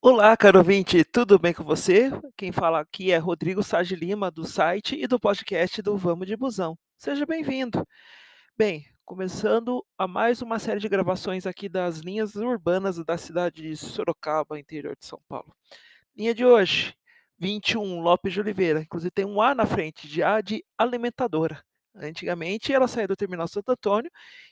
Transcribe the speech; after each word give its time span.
Olá, 0.00 0.36
caro 0.36 0.58
ouvinte, 0.58 1.02
tudo 1.04 1.38
bem 1.38 1.52
com 1.52 1.64
você? 1.64 2.10
Quem 2.36 2.52
fala 2.52 2.80
aqui 2.80 3.10
é 3.10 3.18
Rodrigo 3.18 3.62
Sá 3.62 3.82
de 3.82 3.96
Lima, 3.96 4.30
do 4.30 4.44
site 4.44 4.94
e 4.94 5.06
do 5.06 5.18
podcast 5.18 5.82
do 5.82 5.96
Vamos 5.96 6.28
de 6.28 6.36
Busão. 6.36 6.78
Seja 6.96 7.26
bem-vindo. 7.26 7.84
Bem, 8.56 8.86
começando 9.04 9.84
a 9.98 10.06
mais 10.06 10.40
uma 10.42 10.58
série 10.60 10.78
de 10.78 10.88
gravações 10.88 11.44
aqui 11.44 11.68
das 11.68 11.98
linhas 11.98 12.36
urbanas 12.36 13.04
da 13.04 13.18
cidade 13.18 13.62
de 13.62 13.76
Sorocaba, 13.76 14.60
interior 14.60 14.94
de 14.96 15.06
São 15.06 15.20
Paulo. 15.28 15.52
Linha 16.16 16.34
de 16.34 16.44
hoje, 16.44 16.94
21 17.38 18.00
Lopes 18.00 18.32
de 18.32 18.40
Oliveira, 18.40 18.80
inclusive 18.82 19.10
tem 19.10 19.24
um 19.24 19.40
A 19.40 19.54
na 19.54 19.66
frente, 19.66 20.06
de 20.06 20.22
A 20.22 20.40
de 20.40 20.64
alimentadora. 20.78 21.64
Antigamente 21.96 22.72
ela 22.72 22.86
saía 22.86 23.08
do 23.08 23.16
terminal 23.16 23.48
Santo 23.48 23.70
Antônio 23.70 24.10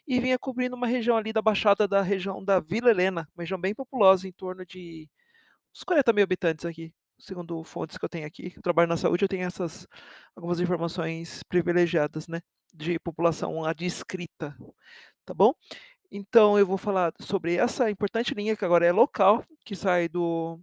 e 0.08 0.18
vinha 0.18 0.38
cobrindo 0.38 0.74
uma 0.74 0.86
região 0.86 1.16
ali 1.16 1.32
da 1.32 1.42
Baixada 1.42 1.86
da 1.86 2.02
região 2.02 2.42
da 2.44 2.58
Vila 2.58 2.90
Helena, 2.90 3.28
uma 3.36 3.42
região 3.42 3.60
bem 3.60 3.74
populosa, 3.74 4.26
em 4.26 4.32
torno 4.32 4.64
de 4.66 5.08
uns 5.74 5.84
40 5.84 6.12
mil 6.12 6.24
habitantes 6.24 6.64
aqui, 6.64 6.92
segundo 7.18 7.62
fontes 7.64 7.98
que 7.98 8.04
eu 8.04 8.08
tenho 8.08 8.26
aqui. 8.26 8.52
Eu 8.56 8.62
trabalho 8.62 8.88
na 8.88 8.96
saúde, 8.96 9.24
eu 9.24 9.28
tenho 9.28 9.46
essas 9.46 9.86
algumas 10.36 10.60
informações 10.60 11.42
privilegiadas, 11.44 12.28
né? 12.28 12.40
De 12.72 12.98
população 12.98 13.64
adscrita, 13.64 14.56
tá 15.24 15.34
bom? 15.34 15.54
Então 16.10 16.58
eu 16.58 16.66
vou 16.66 16.78
falar 16.78 17.12
sobre 17.20 17.56
essa 17.56 17.90
importante 17.90 18.34
linha 18.34 18.56
que 18.56 18.64
agora 18.64 18.86
é 18.86 18.92
local, 18.92 19.44
que 19.64 19.76
sai 19.76 20.08
do 20.08 20.60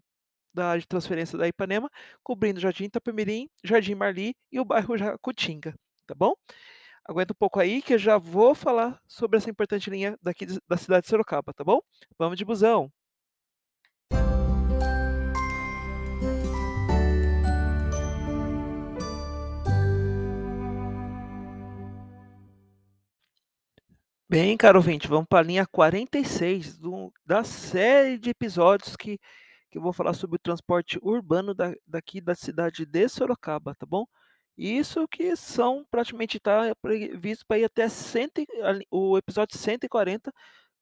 da 0.53 0.69
área 0.69 0.81
de 0.81 0.87
transferência 0.87 1.37
da 1.37 1.47
Ipanema, 1.47 1.89
cobrindo 2.23 2.59
Jardim 2.59 2.85
Itapemirim, 2.85 3.49
Jardim 3.63 3.95
Marli 3.95 4.35
e 4.51 4.59
o 4.59 4.65
bairro 4.65 4.97
Jacutinga, 4.97 5.75
tá 6.07 6.15
bom? 6.15 6.33
Aguenta 7.05 7.33
um 7.33 7.37
pouco 7.37 7.59
aí 7.59 7.81
que 7.81 7.95
eu 7.95 7.99
já 7.99 8.17
vou 8.17 8.55
falar 8.55 9.01
sobre 9.07 9.37
essa 9.37 9.49
importante 9.49 9.89
linha 9.89 10.17
daqui 10.21 10.45
da 10.67 10.77
cidade 10.77 11.03
de 11.05 11.09
Sorocaba, 11.09 11.53
tá 11.53 11.63
bom? 11.63 11.79
Vamos 12.17 12.37
de 12.37 12.45
busão. 12.45 12.91
Bem, 24.31 24.55
caro 24.55 24.79
ouvinte, 24.79 25.09
vamos 25.09 25.27
para 25.27 25.39
a 25.39 25.43
linha 25.43 25.67
46 25.67 26.77
do, 26.77 27.11
da 27.25 27.43
série 27.43 28.17
de 28.17 28.29
episódios 28.29 28.95
que, 28.95 29.19
que 29.69 29.77
eu 29.77 29.81
vou 29.81 29.91
falar 29.91 30.13
sobre 30.13 30.37
o 30.37 30.39
transporte 30.39 30.97
urbano 31.03 31.53
da, 31.53 31.73
daqui 31.85 32.21
da 32.21 32.33
cidade 32.33 32.85
de 32.85 33.09
Sorocaba, 33.09 33.75
tá 33.75 33.85
bom? 33.85 34.05
Isso 34.57 35.05
que 35.09 35.35
são 35.35 35.85
praticamente 35.91 36.37
está 36.37 36.73
previsto 36.81 37.45
para 37.45 37.59
ir 37.59 37.65
até 37.65 37.89
100, 37.89 38.29
o 38.89 39.17
episódio 39.17 39.57
140, 39.57 40.31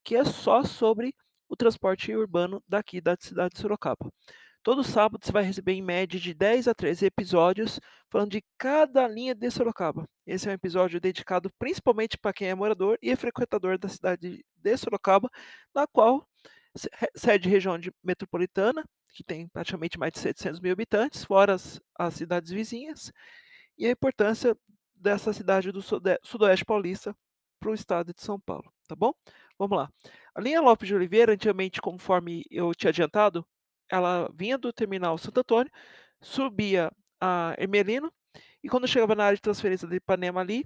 que 0.04 0.16
é 0.16 0.24
só 0.24 0.64
sobre 0.64 1.16
o 1.50 1.56
transporte 1.56 2.16
urbano 2.16 2.64
daqui 2.68 3.02
da 3.02 3.18
cidade 3.20 3.56
de 3.56 3.62
Sorocaba. 3.62 4.12
Todo 4.62 4.84
sábado 4.84 5.26
você 5.26 5.32
vai 5.32 5.44
receber 5.44 5.72
em 5.72 5.82
média 5.82 6.20
de 6.20 6.34
10 6.34 6.68
a 6.68 6.74
13 6.74 7.06
episódios 7.06 7.80
falando 8.10 8.32
de 8.32 8.44
cada 8.58 9.08
linha 9.08 9.34
de 9.34 9.50
Sorocaba. 9.50 10.06
Esse 10.28 10.48
é 10.48 10.52
um 10.52 10.54
episódio 10.54 11.00
dedicado 11.00 11.50
principalmente 11.58 12.18
para 12.18 12.34
quem 12.34 12.50
é 12.50 12.56
morador 12.56 12.98
e 13.02 13.10
é 13.10 13.16
frequentador 13.16 13.78
da 13.78 13.88
cidade 13.88 14.44
de 14.58 14.78
Sorocaba, 14.78 15.30
na 15.74 15.88
qual 15.88 16.28
sede 17.16 17.50
região 17.50 17.80
de 17.80 17.92
metropolitana, 18.04 18.84
que 19.14 19.24
tem 19.24 19.48
praticamente 19.48 19.98
mais 19.98 20.12
de 20.14 20.20
700 20.20 20.60
mil 20.60 20.74
habitantes, 20.74 21.24
fora 21.24 21.54
as, 21.54 21.82
as 21.98 22.14
cidades 22.16 22.52
vizinhas, 22.52 23.12
e 23.78 23.88
a 23.88 23.92
importância 23.92 24.56
dessa 24.94 25.32
cidade 25.32 25.72
do 25.72 25.82
sudoeste 25.82 26.66
paulista 26.66 27.16
para 27.60 27.72
o 27.72 27.74
estado 27.74 28.14
de 28.14 28.22
São 28.22 28.40
Paulo, 28.40 28.72
tá 28.88 28.96
bom? 28.96 29.14
Vamos 29.58 29.78
lá. 29.78 29.90
A 30.36 30.42
linha 30.42 30.62
Lopes 30.62 30.88
de 30.88 30.96
Oliveira, 30.96 31.34
antigamente, 31.34 31.82
conforme 31.82 32.44
eu 32.52 32.74
tinha 32.76 32.90
adiantado, 32.90 33.46
ela 33.90 34.30
vinha 34.36 34.58
do 34.58 34.72
terminal 34.74 35.18
Santo 35.18 35.40
Antônio, 35.40 35.72
subia 36.22 36.92
a 37.22 37.56
Emelino, 37.58 38.12
e 38.64 38.70
quando 38.70 38.88
chegava 38.88 39.16
na 39.16 39.26
área 39.26 39.36
de 39.36 39.42
transferência 39.42 39.88
de 39.88 39.96
Ipanema 39.98 40.42
ali, 40.42 40.66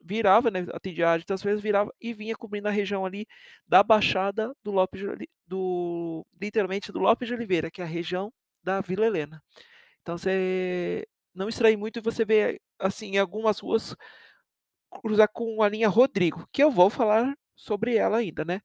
virava, 0.00 0.50
né, 0.50 0.66
atendia 0.72 1.08
a 1.08 1.10
área 1.10 1.20
de 1.20 1.26
transferência, 1.26 1.62
virava 1.62 1.92
e 2.00 2.12
vinha 2.14 2.36
cobrindo 2.36 2.68
a 2.68 2.70
região 2.70 3.04
ali 3.04 3.26
da 3.66 3.82
Baixada 3.82 4.54
do 4.62 4.70
Lopes 4.70 5.00
de, 5.18 5.28
do 5.46 6.24
literalmente 6.40 6.92
do 6.92 7.00
Lopes 7.00 7.28
de 7.28 7.34
Oliveira, 7.34 7.70
que 7.70 7.80
é 7.80 7.84
a 7.84 7.88
região 7.88 8.32
da 8.62 8.80
Vila 8.80 9.06
Helena. 9.06 9.42
Então 10.02 10.16
você 10.16 11.06
não 11.34 11.48
extrai 11.48 11.76
muito 11.76 11.98
e 11.98 12.02
você 12.02 12.24
vê 12.24 12.60
assim 12.78 13.16
algumas 13.18 13.58
ruas 13.60 13.96
cruzar 15.00 15.28
com 15.32 15.62
a 15.62 15.68
linha 15.68 15.88
Rodrigo, 15.88 16.46
que 16.52 16.62
eu 16.62 16.70
vou 16.70 16.90
falar 16.90 17.34
sobre 17.56 17.96
ela 17.96 18.18
ainda, 18.18 18.44
né? 18.44 18.60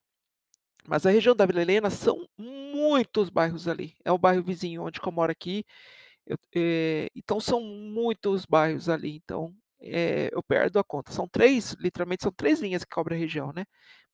Mas 0.87 1.05
a 1.05 1.11
região 1.11 1.35
da 1.35 1.45
Vila 1.45 1.61
Helena 1.61 1.89
são 1.89 2.27
muitos 2.37 3.29
bairros 3.29 3.67
ali. 3.67 3.95
É 4.05 4.11
o 4.11 4.17
bairro 4.17 4.43
vizinho 4.43 4.83
onde 4.83 4.99
eu 5.05 5.11
moro 5.11 5.31
aqui. 5.31 5.65
Eu, 6.25 6.37
é, 6.55 7.09
então 7.15 7.39
são 7.39 7.61
muitos 7.61 8.45
bairros 8.45 8.89
ali. 8.89 9.15
Então 9.17 9.53
é, 9.81 10.29
eu 10.33 10.43
perdo 10.43 10.79
a 10.79 10.83
conta. 10.83 11.11
São 11.11 11.27
três, 11.27 11.73
literalmente 11.79 12.23
são 12.23 12.31
três 12.31 12.59
linhas 12.61 12.83
que 12.83 12.89
cobrem 12.95 13.17
a 13.17 13.21
região, 13.21 13.51
né? 13.53 13.65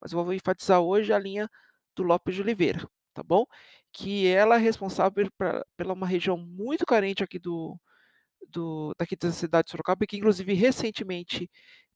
Mas 0.01 0.11
eu 0.13 0.23
vou 0.23 0.33
enfatizar 0.33 0.81
hoje 0.81 1.13
a 1.13 1.19
linha 1.19 1.49
do 1.95 2.03
Lopes 2.03 2.35
de 2.35 2.41
Oliveira, 2.41 2.87
tá 3.13 3.23
bom? 3.23 3.45
Que 3.93 4.27
ela 4.27 4.55
é 4.55 4.59
responsável 4.59 5.27
pra, 5.37 5.65
pela 5.77 5.93
uma 5.93 6.07
região 6.07 6.37
muito 6.37 6.85
carente 6.85 7.23
aqui 7.23 7.39
do, 7.39 7.77
do 8.49 8.93
daqui 8.99 9.15
da 9.15 9.31
cidade 9.31 9.65
de 9.67 9.71
Sorocaba, 9.71 10.05
que 10.07 10.17
inclusive 10.17 10.53
recentemente 10.53 11.49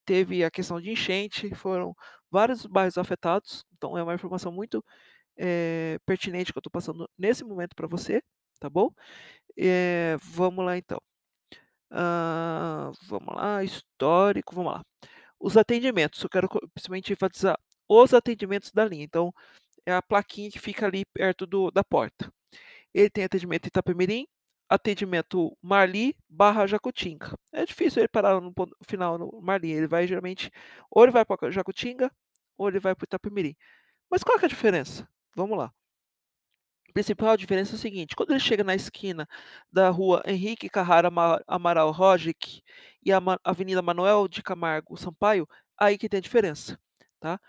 teve 0.06 0.44
a 0.44 0.52
questão 0.52 0.82
de 0.82 0.92
enchente, 0.92 1.54
foram 1.56 1.96
vários 2.32 2.66
bairros 2.66 2.98
afetados, 2.98 3.66
então 3.78 3.98
é 3.98 4.04
uma 4.04 4.14
informação 4.16 4.52
muito 4.52 4.84
é, 5.38 6.00
pertinente 6.06 6.52
que 6.52 6.58
eu 6.58 6.62
estou 6.62 6.72
passando 6.72 7.10
nesse 7.18 7.44
momento 7.44 7.76
para 7.76 7.88
você, 7.88 8.22
tá 8.60 8.70
bom? 8.70 8.92
É, 9.58 10.18
vamos 10.22 10.66
lá 10.66 10.78
então. 10.78 11.00
Uh, 11.92 12.92
vamos 13.08 13.34
lá, 13.36 13.64
histórico, 13.64 14.54
vamos 14.56 14.74
lá. 14.74 14.84
Os 15.40 15.56
atendimentos, 15.58 16.22
eu 16.22 16.30
quero 16.30 16.50
principalmente 16.74 17.14
enfatizar 17.14 17.58
os 17.88 18.14
atendimentos 18.14 18.72
da 18.72 18.86
linha. 18.86 19.04
Então, 19.04 19.34
é 19.86 19.94
a 19.94 20.02
plaquinha 20.02 20.52
que 20.52 20.60
fica 20.60 20.86
ali 20.86 21.06
perto 21.14 21.46
do, 21.46 21.72
da 21.72 21.84
porta. 21.84 22.32
Ele 22.94 23.10
tem 23.10 23.24
atendimento 23.24 23.66
em 23.66 23.70
Itapemirim, 23.70 24.28
atendimento 24.70 25.58
Marli 25.62 26.16
barra 26.30 26.68
Jacutinga. 26.68 27.38
É 27.52 27.66
difícil 27.66 28.02
ele 28.02 28.08
parar 28.08 28.40
no 28.42 28.54
final 28.88 29.18
no 29.18 29.42
Marli. 29.42 29.72
Ele 29.72 29.88
vai 29.88 30.08
geralmente, 30.08 30.52
ou 30.92 31.04
ele 31.04 31.12
vai 31.12 31.26
para 31.26 31.52
Jacutinga, 31.52 32.12
ou 32.58 32.68
ele 32.70 32.80
vai 32.80 32.96
para 32.96 33.06
Itapemirim. 33.06 33.56
Mas 34.10 34.24
qual 34.24 34.40
é 34.40 34.46
a 34.46 34.48
diferença? 34.48 35.08
Vamos 35.36 35.58
lá. 35.58 35.72
A 36.90 36.94
principal 36.94 37.38
diferença 37.38 37.74
é 37.74 37.76
o 37.76 37.80
seguinte: 37.80 38.16
quando 38.16 38.32
ele 38.32 38.40
chega 38.40 38.64
na 38.64 38.76
esquina 38.76 39.28
da 39.72 39.90
rua 39.90 40.24
Henrique 40.26 40.70
Carrara 40.70 41.10
Amaral 41.48 41.92
Rogic 41.92 42.62
e 43.04 43.12
a 43.12 43.20
Avenida 43.44 43.82
Manuel 43.82 44.28
de 44.28 44.42
Camargo 44.42 44.98
Sampaio, 44.98 45.48
aí 45.78 45.98
que 45.98 46.10
tem 46.10 46.18
a 46.18 46.22
diferença, 46.22 46.80
tá? 47.20 47.40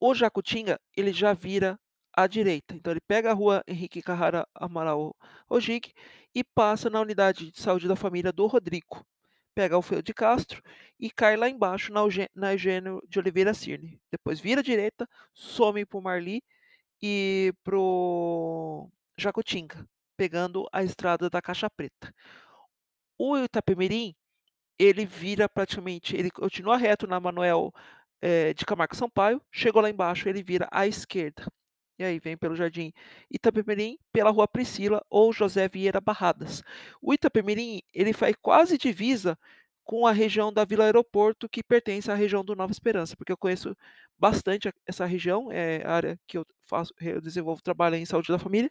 O 0.00 0.14
Jacutinga, 0.14 0.80
ele 0.96 1.12
já 1.12 1.34
vira 1.34 1.78
à 2.18 2.26
direita. 2.26 2.74
Então 2.74 2.92
ele 2.92 3.00
pega 3.00 3.30
a 3.30 3.34
rua 3.34 3.62
Henrique 3.66 4.02
Carrara 4.02 4.46
Amaral 4.52 5.14
Rogic 5.48 5.92
e 6.34 6.42
passa 6.42 6.90
na 6.90 7.00
unidade 7.00 7.52
de 7.52 7.60
saúde 7.60 7.86
da 7.86 7.94
família 7.94 8.32
do 8.32 8.46
Rodrigo. 8.46 9.06
Pega 9.54 9.78
o 9.78 9.82
Feu 9.82 10.02
de 10.02 10.12
Castro 10.12 10.60
e 10.98 11.10
cai 11.10 11.36
lá 11.36 11.48
embaixo 11.48 11.92
na, 11.92 12.00
na 12.34 12.52
Eugênio 12.52 13.00
de 13.08 13.20
Oliveira 13.20 13.54
Cirne. 13.54 14.00
Depois 14.10 14.40
vira 14.40 14.60
à 14.60 14.64
direita, 14.64 15.08
some 15.32 15.84
para 15.86 15.98
o 15.98 16.02
Marli 16.02 16.42
e 17.00 17.52
pro 17.62 18.90
Jacutinga, 19.16 19.86
pegando 20.16 20.68
a 20.72 20.82
estrada 20.82 21.30
da 21.30 21.40
Caixa 21.40 21.70
Preta. 21.70 22.12
O 23.16 23.36
Itapemirim, 23.36 24.14
ele 24.78 25.06
vira 25.06 25.48
praticamente, 25.48 26.16
ele 26.16 26.30
continua 26.30 26.76
reto 26.76 27.06
na 27.06 27.20
Manuel 27.20 27.72
é, 28.20 28.52
de 28.54 28.64
Camargo 28.66 28.96
Sampaio, 28.96 29.40
chegou 29.52 29.82
lá 29.82 29.90
embaixo, 29.90 30.28
ele 30.28 30.42
vira 30.42 30.68
à 30.72 30.86
esquerda. 30.86 31.46
E 31.98 32.04
aí 32.04 32.18
vem 32.18 32.36
pelo 32.36 32.54
Jardim 32.54 32.92
Itapemirim, 33.30 33.98
pela 34.12 34.30
Rua 34.30 34.46
Priscila 34.46 35.04
ou 35.10 35.32
José 35.32 35.68
Vieira 35.68 36.00
Barradas. 36.00 36.62
O 37.02 37.12
Itapemirim, 37.12 37.82
ele 37.92 38.12
faz 38.12 38.36
quase 38.40 38.78
divisa 38.78 39.36
com 39.84 40.06
a 40.06 40.12
região 40.12 40.52
da 40.52 40.64
Vila 40.64 40.84
Aeroporto, 40.84 41.48
que 41.48 41.62
pertence 41.62 42.10
à 42.10 42.14
região 42.14 42.44
do 42.44 42.54
Nova 42.54 42.70
Esperança, 42.70 43.16
porque 43.16 43.32
eu 43.32 43.38
conheço 43.38 43.74
bastante 44.18 44.70
essa 44.86 45.06
região, 45.06 45.50
é 45.50 45.82
a 45.84 45.92
área 45.92 46.20
que 46.26 46.36
eu 46.36 46.46
faço, 46.66 46.92
eu 47.00 47.20
desenvolvo 47.22 47.62
trabalho 47.62 47.96
em 47.96 48.04
saúde 48.04 48.28
da 48.30 48.38
família, 48.38 48.70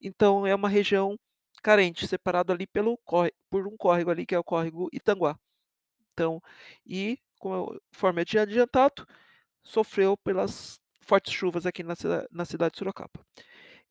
então 0.00 0.46
é 0.46 0.54
uma 0.54 0.68
região 0.68 1.18
carente, 1.62 2.06
separado 2.06 2.52
ali 2.52 2.66
pelo 2.66 2.98
por 3.48 3.66
um 3.66 3.76
córrego 3.78 4.10
ali, 4.10 4.26
que 4.26 4.34
é 4.34 4.38
o 4.38 4.44
córrego 4.44 4.88
Itanguá. 4.92 5.38
Então, 6.12 6.40
e 6.86 7.18
conforme 7.38 8.20
eu 8.20 8.26
tinha 8.26 8.42
adiantado, 8.42 9.06
sofreu 9.62 10.16
pelas 10.18 10.78
fortes 11.08 11.32
chuvas 11.32 11.66
aqui 11.66 11.82
na, 11.82 11.94
na 12.30 12.44
cidade 12.44 12.72
de 12.72 12.78
Sorocaba. 12.78 13.10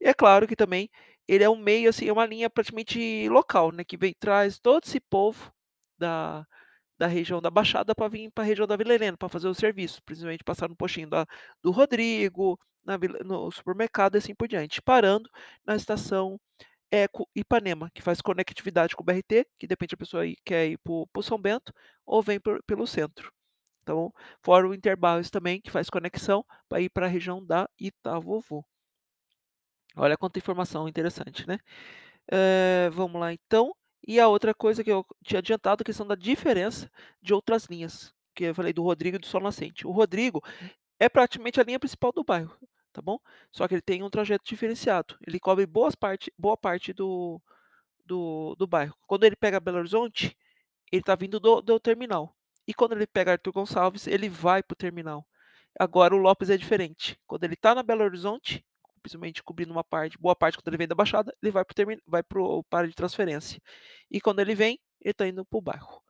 E 0.02 0.08
é 0.08 0.14
claro 0.14 0.48
que 0.48 0.56
também 0.56 0.90
ele 1.28 1.44
é 1.44 1.50
um 1.50 1.58
meio, 1.58 1.90
assim, 1.90 2.08
é 2.08 2.14
uma 2.14 2.26
linha 2.26 2.50
praticamente 2.50 3.28
local, 3.30 3.72
né, 3.72 3.84
que 3.84 3.98
vem 3.98 4.14
traz 4.20 4.60
todo 4.60 4.84
esse 4.86 5.00
povo 5.00 5.52
da, 5.98 6.46
da 7.00 7.08
região 7.08 7.42
da 7.42 7.52
Baixada 7.52 7.96
para 7.96 8.10
vir 8.10 8.32
pra 8.34 8.44
região 8.44 8.68
da 8.68 8.78
Vila 8.78 8.94
Helena, 8.94 9.18
para 9.18 9.30
fazer 9.30 9.48
o 9.48 9.54
serviço, 9.56 10.02
principalmente 10.06 10.44
passar 10.44 10.70
no 10.70 10.76
postinho 10.76 11.10
da 11.10 11.26
do 11.64 11.72
Rodrigo, 11.72 12.60
na 12.86 12.98
no 13.26 13.52
supermercado 13.52 14.16
e 14.16 14.20
assim 14.20 14.36
por 14.36 14.48
diante, 14.48 14.82
parando 14.82 15.30
na 15.66 15.76
estação 15.76 16.40
Eco 16.92 17.30
Ipanema, 17.36 17.90
que 17.94 18.02
faz 18.02 18.22
conectividade 18.22 18.96
com 18.96 19.04
o 19.04 19.06
BRT, 19.06 19.46
que 19.60 19.68
depende 19.68 19.96
a 19.96 19.98
pessoa 19.98 20.26
ir 20.28 20.38
quer 20.46 20.68
ir 20.70 20.78
para 20.80 20.94
para 21.14 21.20
o 21.22 21.24
São 21.24 21.40
Bento 21.42 21.74
ou 22.06 22.22
vem 22.24 22.40
por 22.40 22.64
pelo 22.66 22.88
centro. 22.88 23.32
Então, 23.88 24.14
fora 24.42 24.68
o 24.68 24.74
Interbarros 24.74 25.30
também, 25.30 25.62
que 25.62 25.72
faz 25.72 25.90
conexão 25.90 26.46
para 26.68 26.82
ir 26.82 26.90
para 26.90 27.06
a 27.06 27.10
região 27.10 27.42
da 27.46 27.70
Itavovô. 27.80 28.66
Olha 29.96 30.18
quanta 30.18 30.38
informação 30.40 30.90
interessante, 30.90 31.48
né. 31.48 31.58
Eh, 32.32 32.90
vamos 32.92 33.20
lá 33.22 33.34
então, 33.34 33.74
e 34.08 34.20
a 34.20 34.28
outra 34.28 34.54
coisa 34.54 34.84
que 34.84 34.92
eu 34.92 35.06
tinha 35.24 35.40
adiantado, 35.40 35.82
a 35.82 35.86
questão 35.86 36.08
da 36.08 36.16
diferença 36.16 36.92
de 37.22 37.34
outras 37.34 37.66
linhas, 37.66 38.14
que 38.36 38.46
eu 38.46 38.56
falei 38.56 38.74
do 38.74 38.84
Rodrigo 38.84 39.18
e 39.18 39.20
do 39.20 39.26
Sol 39.28 39.42
Nascente. 39.42 39.88
O 39.88 39.92
Rodrigo 39.92 40.44
é 41.00 41.10
praticamente 41.10 41.60
a 41.62 41.64
linha 41.64 41.80
principal 41.80 42.12
do 42.14 42.24
bairro, 42.24 42.56
tá 42.94 43.02
bom, 43.02 43.20
só 43.52 43.68
que 43.68 43.76
ele 43.76 43.82
tem 43.82 44.04
um 44.04 44.10
trajeto 44.10 44.46
diferenciado, 44.46 45.18
ele 45.28 45.40
cobre 45.40 45.66
boas 45.68 45.96
parte 45.96 46.32
boa 46.38 46.58
parte 46.58 46.94
do 46.94 47.42
do 48.06 48.56
do 48.58 48.68
bairro. 48.68 48.96
Quando 49.08 49.26
ele 49.26 49.36
pega 49.38 49.60
Belo 49.62 49.80
Horizonte, 49.80 50.38
ele 50.92 51.04
tá 51.04 51.16
vindo 51.16 51.40
do 51.40 51.62
do 51.62 51.80
terminal, 51.80 52.37
e 52.68 52.74
quando 52.74 52.94
ele 52.94 53.08
pega 53.08 53.34
Arthur 53.34 53.54
Gonçalves, 53.54 54.08
ele 54.08 54.30
vai 54.30 54.62
para 54.64 54.74
o 54.74 54.78
terminal. 54.78 55.26
Agora 55.80 56.16
o 56.16 56.18
Lopes 56.18 56.50
é 56.50 56.58
diferente, 56.58 57.20
quando 57.28 57.44
ele 57.44 57.56
tá 57.56 57.74
na 57.76 57.84
Belo 57.84 58.04
Horizonte, 58.04 58.66
principalmente 59.02 59.44
cobrindo 59.44 59.72
uma 59.72 59.84
parte 59.84 60.18
boa 60.20 60.36
parte 60.36 60.58
quando 60.58 60.68
ele 60.70 60.78
vem 60.78 60.88
da 60.88 60.96
Baixada, 60.96 61.34
ele 61.42 61.52
vai 61.52 61.64
para 61.64 61.72
o 61.74 61.76
termi 61.76 62.02
vai 62.06 62.24
para 62.24 62.42
o 62.42 62.64
para 62.64 62.88
de 62.88 62.96
transferência. 62.96 63.62
E 64.12 64.20
quando 64.22 64.40
ele 64.40 64.56
vem, 64.56 64.80
ele 65.02 65.14
tá 65.14 65.28
indo 65.28 65.46
para 65.46 65.58
o 65.58 65.62
bairro. 65.62 66.02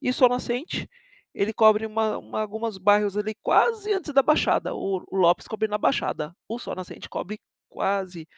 E 0.00 0.12
Sol 0.12 0.28
Nascente, 0.28 0.88
ele 1.34 1.52
cobre 1.52 1.86
uma 1.86 2.18
uma 2.18 2.40
algumas 2.40 2.78
bairros 2.78 3.16
ali 3.16 3.34
quase 3.42 3.92
antes 3.92 4.12
da 4.12 4.22
Baixada, 4.22 4.74
o 4.74 5.04
o 5.10 5.16
Lopes 5.16 5.48
cobre 5.48 5.68
na 5.68 5.78
Baixada, 5.78 6.34
o 6.48 6.58
Sol 6.58 6.74
Nascente 6.76 7.08
cobre 7.08 7.40
quase 7.68 8.28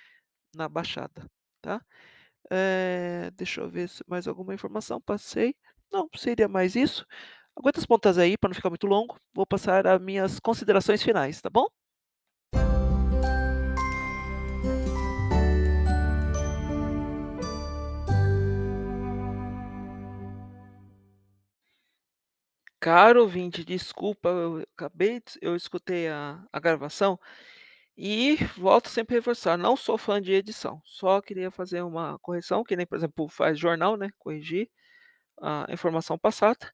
na 0.55 0.69
Baixada, 0.69 1.27
tá. 1.63 1.83
Eh, 2.51 3.31
deixa 3.35 3.61
eu 3.63 3.71
ver 3.71 3.89
se 3.89 4.03
mais 4.09 4.27
alguma 4.29 4.55
informação, 4.55 5.01
passei. 5.01 5.55
Não, 5.93 6.09
seria 6.17 6.49
mais 6.49 6.77
isso. 6.77 7.07
Aguenta 7.59 7.81
as 7.81 7.87
pontas 7.87 8.19
aí 8.19 8.39
para 8.39 8.51
não 8.51 8.55
ficar 8.55 8.69
muito 8.69 8.87
longo, 8.87 9.19
vou 9.35 9.45
passar 9.45 9.85
a 9.85 9.99
minhas 9.99 10.39
considerações 10.39 11.03
finais, 11.03 11.41
tá 11.41 11.51
bom? 11.51 11.67
Caro 22.81 23.23
ouvinte, 23.23 23.65
desculpa, 23.65 24.29
eu 24.29 24.65
acabei 24.77 25.21
eu 25.43 25.57
escutei 25.57 26.09
a 26.09 26.41
a 26.53 26.61
gravação, 26.61 27.19
e 27.97 28.37
volto 28.57 28.89
sempre 28.89 29.17
a 29.17 29.19
reforçar, 29.19 29.59
não 29.59 29.77
sou 29.77 29.99
fã 29.99 30.23
de 30.23 30.33
edição, 30.33 30.81
só 30.85 31.21
queria 31.21 31.51
fazer 31.51 31.83
uma 31.83 32.19
correção, 32.21 32.65
que 32.65 32.77
nem, 32.77 32.87
por 32.87 32.97
exemplo, 32.97 33.29
faz 33.29 33.59
jornal, 33.59 33.97
né, 33.97 34.11
corrigir 34.19 34.71
a 35.43 35.67
informação 35.71 36.19
passada, 36.19 36.73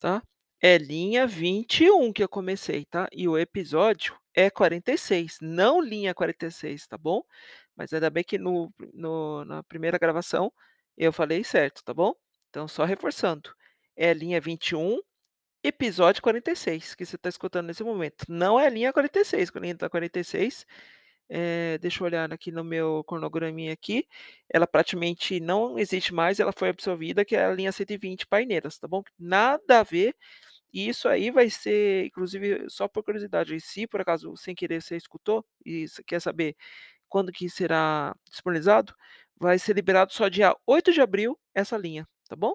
tá. 0.00 0.22
É 0.62 0.78
linha 0.78 1.26
21 1.26 2.12
que 2.12 2.22
eu 2.22 2.28
comecei, 2.28 2.84
tá, 2.86 3.08
e 3.12 3.28
o 3.28 3.38
episódio 3.38 4.16
é 4.34 4.50
46, 4.50 5.38
não 5.42 5.80
linha 5.80 6.14
46, 6.14 6.86
tá 6.86 6.98
bom. 6.98 7.22
Mas 7.76 7.92
ainda 7.92 8.10
bem 8.10 8.24
que 8.24 8.38
no 8.38 8.72
no 8.94 9.44
na 9.44 9.62
primeira 9.64 9.98
gravação 9.98 10.52
eu 10.96 11.12
falei 11.12 11.44
certo, 11.44 11.82
tá 11.84 11.94
bom. 11.94 12.14
Então 12.50 12.68
só 12.68 12.84
reforçando, 12.84 13.50
é 13.96 14.12
linha 14.14 14.40
21, 14.40 15.00
episódio 15.64 16.22
46, 16.22 16.94
que 16.94 17.06
você 17.06 17.18
tá 17.18 17.28
escutando 17.28 17.66
nesse 17.68 17.84
momento, 17.84 18.26
não 18.28 18.58
é 18.60 18.68
linha 18.70 18.92
46, 18.92 19.50
que 19.50 19.58
a 19.58 19.60
linha 19.62 19.76
tá 19.76 19.90
46, 19.90 20.66
eh, 21.30 21.78
deixa 21.80 22.02
eu 22.02 22.06
olhar 22.06 22.32
aqui 22.32 22.52
no 22.52 22.64
meu 22.64 23.04
cronograminha 23.04 23.72
aqui, 23.72 24.06
ela 24.52 24.66
praticamente 24.66 25.40
não 25.40 25.78
existe 25.78 26.14
mais, 26.14 26.40
ela 26.40 26.52
foi 26.56 26.70
absorvida, 26.70 27.24
que 27.24 27.36
é 27.36 27.44
a 27.46 27.52
linha 27.54 27.72
120 27.72 28.26
Paineiras, 28.26 28.78
tá 28.78 28.88
bom. 28.88 29.02
Nada 29.18 29.80
a 29.80 29.84
ver, 29.84 30.14
e 30.72 30.88
isso 30.88 31.08
aí 31.08 31.30
vai 31.30 31.50
ser 31.50 32.06
inclusive 32.06 32.66
só 32.70 32.88
por 32.88 33.04
curiosidade, 33.04 33.60
se 33.60 33.86
por 33.86 34.00
acaso 34.02 34.36
sem 34.36 34.54
querer 34.54 34.82
você 34.82 34.96
escutou, 34.96 35.44
e 35.66 35.86
quer 36.06 36.20
saber 36.20 36.56
quando 37.08 37.32
que 37.32 37.48
será 37.50 38.14
disponibilizado, 38.30 38.94
vai 39.38 39.58
ser 39.58 39.74
liberado 39.76 40.12
só 40.12 40.28
dia 40.28 40.54
8 40.66 40.92
de 40.92 41.00
abril 41.02 41.38
essa 41.54 41.76
linha, 41.78 42.08
tá 42.28 42.36
bom. 42.36 42.54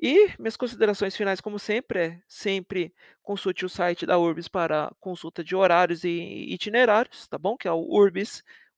E 0.00 0.28
minhas 0.38 0.56
considerações 0.56 1.16
finais 1.16 1.40
como 1.40 1.58
sempre 1.58 1.98
é, 2.00 2.20
sempre 2.28 2.94
consulte 3.22 3.64
o 3.64 3.68
site 3.68 4.06
da 4.06 4.16
Urbis 4.18 4.46
para 4.48 4.92
consulta 5.00 5.42
de 5.42 5.56
horários 5.56 6.04
e 6.04 6.10
itinerários, 6.52 7.26
tá 7.26 7.36
bom, 7.36 7.56
que 7.56 7.66
é 7.66 7.72
o 7.72 7.80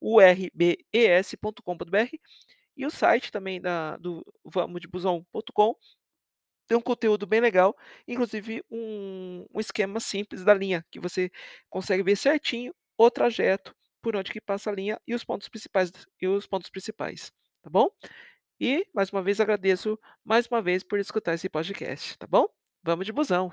U-R-B-E-S.com.br, 0.00 0.56
e 2.76 2.86
o 2.86 2.90
site 2.90 3.30
também 3.32 3.60
da 3.60 3.96
do 3.98 4.24
vamosdebusão.com, 4.44 5.74
tem 6.68 6.76
um 6.78 6.80
conteúdo 6.82 7.26
bem 7.26 7.40
legal, 7.40 7.76
inclusive 8.08 8.64
um 8.70 9.46
um 9.54 9.60
esquema 9.60 10.00
simples 10.00 10.44
da 10.44 10.54
linha, 10.54 10.84
que 10.90 11.00
você 11.00 11.30
consegue 11.70 12.02
ver 12.02 12.16
certinho 12.16 12.74
o 12.98 13.10
trajeto, 13.10 13.74
por 14.02 14.16
onde 14.16 14.32
que 14.32 14.40
passa 14.40 14.70
a 14.70 14.74
linha 14.74 15.00
e 15.06 15.14
os 15.14 15.24
pontos 15.24 15.48
principais 15.48 15.92
e 16.20 16.28
os 16.28 16.46
pontos 16.46 16.70
principais, 16.70 17.32
tá 17.62 17.70
bom. 17.70 17.88
E, 18.60 18.86
mais 18.94 19.10
uma 19.10 19.22
vez 19.22 19.40
agradeço, 19.40 19.98
mais 20.24 20.46
uma 20.46 20.60
vez 20.62 20.82
por 20.84 20.98
escutar 20.98 21.34
esse 21.34 21.48
podcast, 21.48 22.18
tá 22.18 22.26
bom. 22.26 22.46
Vamos 22.82 23.06
de 23.06 23.12
busão. 23.12 23.52